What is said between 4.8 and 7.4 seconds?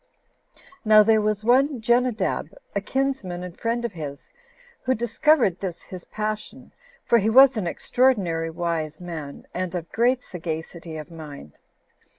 who discovered this his passion, for he